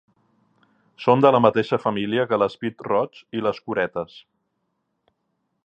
[1.03, 4.17] Són de la mateixa família que les pit-roig i les curetes.